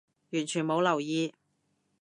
[0.31, 1.31] 完全冇留意